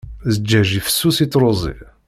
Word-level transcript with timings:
Zzǧaǧ 0.33 0.69
fessus 0.85 1.17
i 1.25 1.27
truẓi. 1.31 1.75